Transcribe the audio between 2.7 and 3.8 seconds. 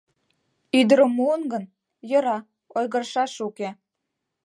ойгырышаш уке.